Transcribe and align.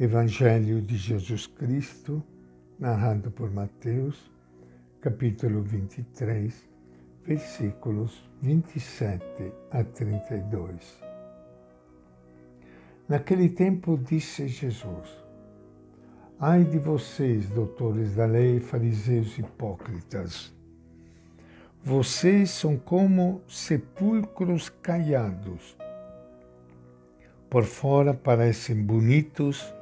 Evangelho 0.00 0.80
de 0.80 0.96
Jesus 0.96 1.48
Cristo, 1.48 2.22
narrado 2.78 3.32
por 3.32 3.50
Mateus, 3.50 4.30
capítulo 5.00 5.60
23, 5.60 6.54
versículos 7.26 8.22
27 8.40 9.24
a 9.72 9.82
32. 9.82 11.02
Naquele 13.08 13.48
tempo 13.48 13.98
disse 13.98 14.46
Jesus: 14.46 15.08
Ai 16.38 16.62
de 16.62 16.78
vocês, 16.78 17.48
doutores 17.48 18.14
da 18.14 18.24
lei, 18.24 18.60
fariseus 18.60 19.36
hipócritas! 19.36 20.54
Vocês 21.82 22.50
são 22.50 22.76
como 22.76 23.42
sepulcros 23.48 24.68
caiados. 24.68 25.76
Por 27.50 27.64
fora 27.64 28.14
parecem 28.14 28.80
bonitos, 28.80 29.74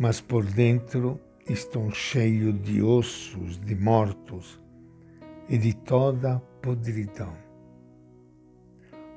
mas 0.00 0.18
por 0.18 0.42
dentro 0.46 1.20
estão 1.46 1.90
cheios 1.90 2.58
de 2.62 2.82
ossos 2.82 3.60
de 3.60 3.74
mortos 3.74 4.58
e 5.46 5.58
de 5.58 5.74
toda 5.74 6.40
podridão. 6.62 7.36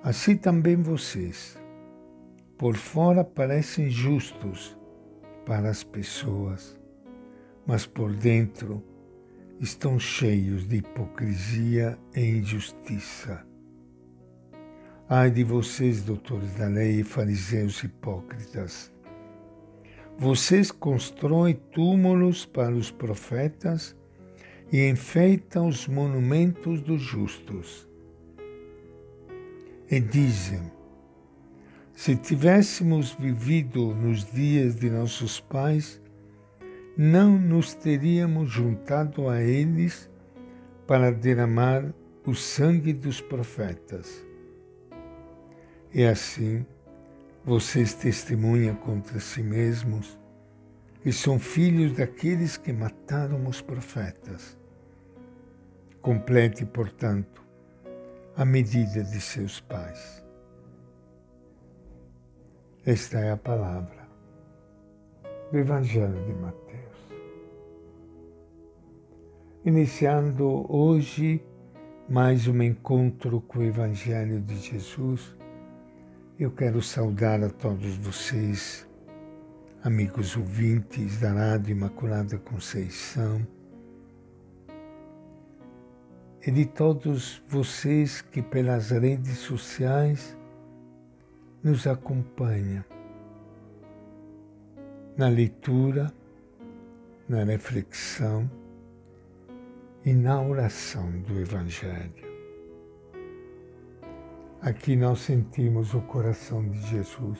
Assim 0.04 0.36
também 0.36 0.76
vocês, 0.76 1.58
por 2.58 2.76
fora 2.76 3.24
parecem 3.24 3.90
justos 3.90 4.78
para 5.46 5.70
as 5.70 5.86
pessoas, 5.86 6.78
mas 7.66 7.86
por 7.86 8.14
dentro 8.14 8.84
estão 9.62 9.98
cheios 9.98 10.68
de 10.68 10.78
hipocrisia 10.78 11.98
e 12.14 12.40
injustiça. 12.40 13.48
Ai 15.08 15.32
de 15.32 15.46
vocês, 15.46 16.04
doutores 16.04 16.56
da 16.56 16.68
lei 16.68 17.00
e 17.00 17.04
fariseus 17.06 17.82
hipócritas! 17.86 18.94
Vocês 20.18 20.72
constroem 20.72 21.56
túmulos 21.72 22.46
para 22.46 22.74
os 22.74 22.92
profetas 22.92 23.96
e 24.72 24.88
enfeitam 24.90 25.68
os 25.68 25.88
monumentos 25.88 26.82
dos 26.82 27.02
justos. 27.02 27.88
E 29.90 30.00
dizem: 30.00 30.72
se 31.94 32.16
tivéssemos 32.16 33.12
vivido 33.12 33.94
nos 33.94 34.26
dias 34.32 34.76
de 34.76 34.90
nossos 34.90 35.40
pais, 35.40 36.02
não 36.98 37.38
nos 37.38 37.74
teríamos 37.74 38.50
juntado 38.50 39.30
a 39.30 39.42
eles 39.42 40.10
para 40.88 41.12
derramar 41.12 41.94
o 42.26 42.34
sangue 42.34 42.94
dos 42.94 43.20
profetas. 43.20 44.26
E 45.94 46.04
assim, 46.04 46.66
vocês 47.46 47.94
testemunham 47.94 48.76
contra 48.76 49.20
si 49.20 49.42
mesmos 49.42 50.18
e 51.04 51.12
são 51.12 51.38
filhos 51.38 51.94
daqueles 51.98 52.58
que 52.58 52.72
mataram 52.72 53.46
os 53.48 53.62
profetas. 53.62 54.58
Complete, 56.02 56.66
portanto, 56.66 57.44
a 58.36 58.46
medida 58.46 59.04
de 59.04 59.20
seus 59.20 59.60
pais. 59.60 60.24
Esta 62.86 63.20
é 63.20 63.32
a 63.32 63.38
palavra 63.38 64.08
do 65.52 65.58
Evangelho 65.58 66.26
de 66.26 66.34
Mateus 66.34 66.74
iniciando 69.66 70.66
hoje 70.70 71.42
mais 72.10 72.48
um 72.48 72.62
encontro 72.62 73.40
com 73.40 73.60
o 73.60 73.64
Evangelho 73.64 74.42
de 74.42 74.58
Jesus. 74.58 75.38
Eu 76.40 76.50
quero 76.50 76.82
saudar 76.82 77.44
a 77.44 77.50
todos 77.50 77.96
vocês, 77.98 78.90
amigos 79.84 80.36
ouvintes 80.36 81.20
da 81.20 81.32
Rádio 81.32 81.74
Imaculada 81.74 82.40
Conceição, 82.40 83.46
e 86.46 86.50
de 86.50 86.66
todos 86.66 87.44
vocês 87.48 88.22
que 88.22 88.42
pelas 88.42 88.90
redes 88.90 89.38
sociais 89.38 90.36
nos 91.64 91.86
acompanham 91.86 92.84
na 95.16 95.28
leitura, 95.28 96.12
na 97.30 97.44
reflexão 97.44 98.50
e 100.04 100.12
na 100.14 100.42
oração 100.42 101.12
do 101.22 101.40
Evangelho. 101.40 102.33
Aqui 104.64 104.96
nós 104.96 105.20
sentimos 105.20 105.94
o 105.94 106.00
coração 106.04 106.66
de 106.70 106.80
Jesus 106.88 107.38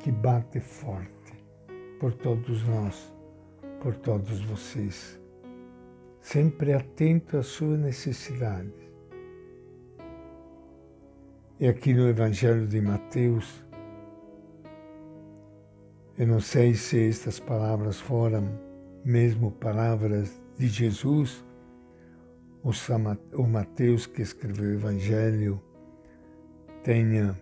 que 0.00 0.10
bate 0.10 0.58
forte 0.58 1.32
por 2.00 2.12
todos 2.12 2.66
nós, 2.66 3.14
por 3.80 3.94
todos 3.94 4.40
vocês, 4.46 5.16
sempre 6.20 6.72
atento 6.72 7.36
às 7.36 7.46
suas 7.46 7.78
necessidades. 7.78 8.74
E 11.60 11.68
aqui 11.68 11.94
no 11.94 12.08
Evangelho 12.08 12.66
de 12.66 12.80
Mateus, 12.80 13.64
eu 16.18 16.26
não 16.26 16.40
sei 16.40 16.74
se 16.74 17.08
estas 17.08 17.38
palavras 17.38 18.00
foram 18.00 18.58
mesmo 19.04 19.52
palavras 19.52 20.42
de 20.58 20.66
Jesus, 20.66 21.44
o 23.32 23.46
Mateus 23.46 24.06
que 24.06 24.20
escreveu 24.20 24.70
o 24.70 24.74
Evangelho 24.74 25.62
tenha 26.86 27.36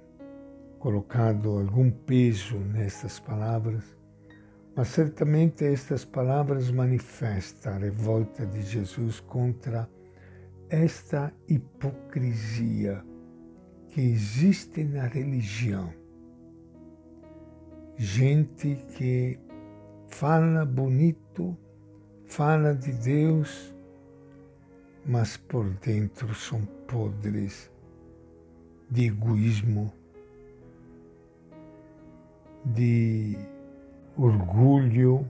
colocado 0.78 1.58
algum 1.58 1.90
peso 1.90 2.56
nessas 2.56 3.20
palavras, 3.20 3.84
mas 4.74 4.88
certamente 4.88 5.66
estas 5.66 6.02
palavras 6.02 6.70
manifestam 6.70 7.74
a 7.74 7.76
revolta 7.76 8.46
de 8.46 8.62
Jesus 8.62 9.20
contra 9.20 9.86
esta 10.70 11.30
hipocrisia 11.46 13.04
que 13.90 14.00
existe 14.00 14.82
na 14.82 15.08
religião. 15.08 15.92
Gente 17.98 18.76
que 18.96 19.38
fala 20.08 20.64
bonito, 20.64 21.54
fala 22.24 22.74
de 22.74 22.92
Deus, 22.92 23.74
mas 25.04 25.36
por 25.36 25.68
dentro 25.80 26.34
são 26.34 26.64
podres 26.88 27.73
de 28.94 29.06
egoísmo, 29.06 29.92
de 32.64 33.36
orgulho, 34.16 35.28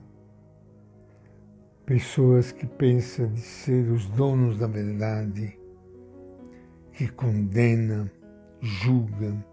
pessoas 1.83 2.51
que 2.51 2.67
pensam 2.67 3.33
de 3.33 3.41
ser 3.41 3.89
os 3.89 4.07
donos 4.09 4.59
da 4.59 4.67
verdade, 4.67 5.59
que 6.93 7.07
condenam, 7.07 8.07
julgam 8.61 9.43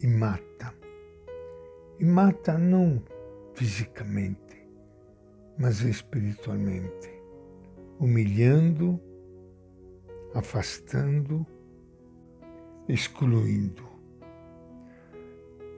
e 0.00 0.06
matam. 0.06 0.72
E 1.98 2.04
mata 2.04 2.56
não 2.56 3.02
fisicamente, 3.52 4.64
mas 5.58 5.80
espiritualmente, 5.80 7.10
humilhando, 7.98 9.00
afastando, 10.36 11.44
excluindo. 12.92 13.82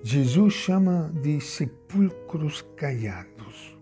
Jesus 0.02 0.52
chama 0.52 1.12
de 1.22 1.40
sepulcros 1.40 2.62
caiados. 2.76 3.78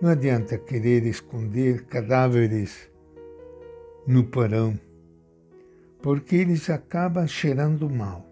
Não 0.00 0.08
adianta 0.08 0.56
querer 0.56 1.04
esconder 1.04 1.84
cadáveres 1.84 2.90
no 4.06 4.24
porão, 4.24 4.80
porque 6.00 6.36
eles 6.36 6.70
acabam 6.70 7.26
cheirando 7.26 7.90
mal 7.90 8.26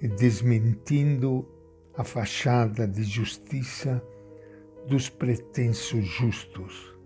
e 0.00 0.08
desmentindo 0.08 1.46
a 1.96 2.02
fachada 2.02 2.86
de 2.86 3.04
justiça 3.04 4.02
dos 4.88 5.08
pretensos 5.08 6.04
justos. 6.04 6.97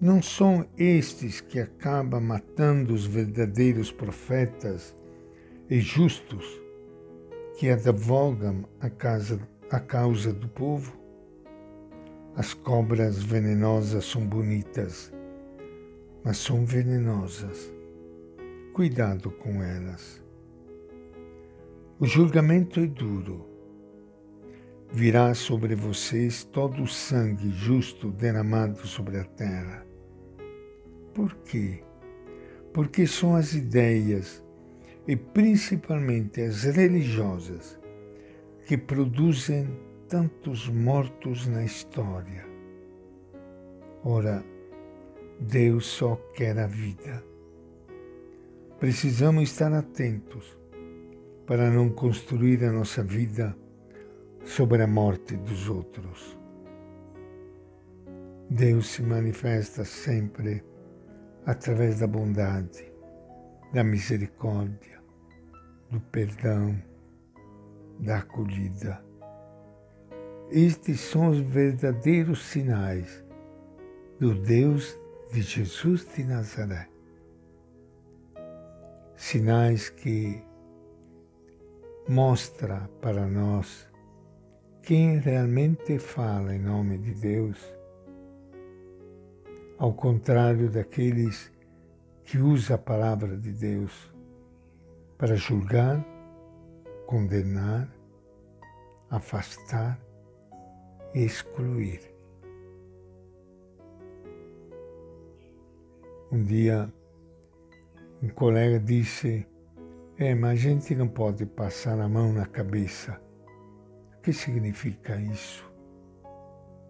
Não 0.00 0.22
são 0.22 0.66
estes 0.78 1.42
que 1.42 1.60
acabam 1.60 2.22
matando 2.22 2.94
os 2.94 3.04
verdadeiros 3.04 3.92
profetas 3.92 4.96
e 5.68 5.78
justos 5.78 6.46
que 7.58 7.68
advogam 7.68 8.64
a, 8.80 8.88
casa, 8.88 9.38
a 9.70 9.78
causa 9.78 10.32
do 10.32 10.48
povo? 10.48 10.98
As 12.34 12.54
cobras 12.54 13.22
venenosas 13.22 14.06
são 14.06 14.26
bonitas, 14.26 15.12
mas 16.24 16.38
são 16.38 16.64
venenosas. 16.64 17.70
Cuidado 18.72 19.30
com 19.30 19.62
elas. 19.62 20.24
O 21.98 22.06
julgamento 22.06 22.80
é 22.80 22.86
duro 22.86 23.50
virá 24.92 25.34
sobre 25.34 25.76
vocês 25.76 26.42
todo 26.42 26.82
o 26.82 26.86
sangue 26.86 27.50
justo 27.50 28.10
derramado 28.10 28.86
sobre 28.86 29.18
a 29.18 29.24
terra. 29.24 29.89
Por 31.14 31.34
quê? 31.44 31.82
Porque 32.72 33.06
são 33.06 33.34
as 33.34 33.54
ideias, 33.54 34.44
e 35.06 35.16
principalmente 35.16 36.40
as 36.40 36.64
religiosas, 36.64 37.78
que 38.66 38.76
produzem 38.76 39.68
tantos 40.08 40.68
mortos 40.68 41.46
na 41.46 41.64
história. 41.64 42.46
Ora, 44.04 44.44
Deus 45.40 45.86
só 45.86 46.16
quer 46.34 46.58
a 46.58 46.66
vida. 46.66 47.24
Precisamos 48.78 49.50
estar 49.50 49.72
atentos 49.72 50.58
para 51.46 51.70
não 51.70 51.90
construir 51.90 52.64
a 52.64 52.72
nossa 52.72 53.02
vida 53.02 53.56
sobre 54.44 54.82
a 54.82 54.86
morte 54.86 55.36
dos 55.36 55.68
outros. 55.68 56.38
Deus 58.48 58.88
se 58.88 59.02
manifesta 59.02 59.84
sempre 59.84 60.62
através 61.46 62.00
da 62.00 62.06
bondade, 62.06 62.92
da 63.72 63.82
misericórdia, 63.82 65.00
do 65.90 66.00
perdão, 66.00 66.80
da 67.98 68.18
acolhida. 68.18 69.02
Estes 70.50 71.00
são 71.00 71.30
os 71.30 71.38
verdadeiros 71.38 72.44
sinais 72.44 73.24
do 74.18 74.34
Deus 74.34 74.98
de 75.32 75.42
Jesus 75.42 76.06
de 76.14 76.24
Nazaré. 76.24 76.88
Sinais 79.16 79.88
que 79.88 80.42
mostra 82.08 82.90
para 83.00 83.26
nós 83.26 83.88
quem 84.82 85.18
realmente 85.18 85.98
fala 85.98 86.54
em 86.54 86.58
nome 86.58 86.98
de 86.98 87.14
Deus 87.14 87.79
ao 89.80 89.94
contrário 89.94 90.68
daqueles 90.68 91.50
que 92.22 92.36
usam 92.36 92.76
a 92.76 92.78
palavra 92.78 93.34
de 93.34 93.50
Deus 93.50 94.12
para 95.16 95.34
julgar, 95.36 96.04
condenar, 97.06 97.90
afastar 99.08 99.98
e 101.14 101.24
excluir. 101.24 101.98
Um 106.30 106.44
dia, 106.44 106.92
um 108.22 108.28
colega 108.28 108.78
disse: 108.78 109.46
É, 110.18 110.34
mas 110.34 110.50
a 110.50 110.54
gente 110.56 110.94
não 110.94 111.08
pode 111.08 111.46
passar 111.46 111.98
a 111.98 112.06
mão 112.06 112.34
na 112.34 112.44
cabeça. 112.44 113.18
O 114.18 114.20
que 114.20 114.32
significa 114.34 115.16
isso? 115.16 115.69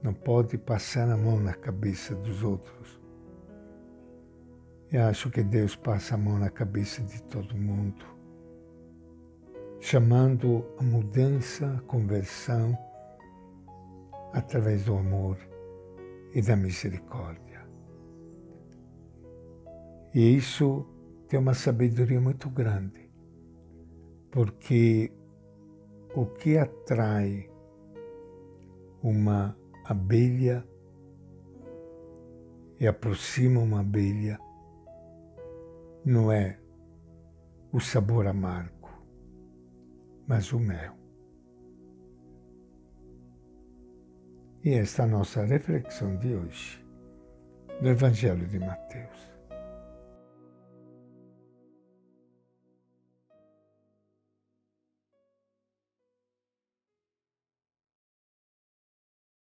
Não 0.02 0.14
pode 0.14 0.56
passar 0.56 1.08
a 1.10 1.16
mão 1.16 1.38
na 1.38 1.54
cabeça 1.54 2.14
dos 2.14 2.42
outros. 2.42 3.00
Eu 4.90 5.04
acho 5.04 5.30
que 5.30 5.42
Deus 5.42 5.76
passa 5.76 6.14
a 6.14 6.18
mão 6.18 6.38
na 6.38 6.50
cabeça 6.50 7.02
de 7.02 7.22
todo 7.24 7.56
mundo, 7.56 8.04
chamando 9.78 10.64
a 10.78 10.82
mudança, 10.82 11.76
a 11.76 11.80
conversão, 11.82 12.76
através 14.32 14.84
do 14.84 14.96
amor 14.96 15.36
e 16.34 16.42
da 16.42 16.56
misericórdia. 16.56 17.60
E 20.14 20.36
isso 20.36 20.86
tem 21.28 21.38
uma 21.38 21.54
sabedoria 21.54 22.20
muito 22.20 22.50
grande, 22.50 23.08
porque 24.30 25.12
o 26.16 26.26
que 26.26 26.58
atrai 26.58 27.48
uma 29.02 29.56
abelha 29.84 30.66
e 32.78 32.86
aproxima 32.86 33.60
uma 33.60 33.80
abelha 33.80 34.38
não 36.04 36.32
é 36.32 36.58
o 37.72 37.78
sabor 37.78 38.26
amargo, 38.26 38.88
mas 40.26 40.52
o 40.52 40.58
mel. 40.58 40.94
E 44.64 44.74
esta 44.74 45.02
é 45.02 45.04
a 45.04 45.08
nossa 45.08 45.44
reflexão 45.44 46.16
de 46.16 46.34
hoje 46.34 46.84
do 47.80 47.88
Evangelho 47.88 48.46
de 48.46 48.58
Mateus. 48.58 49.29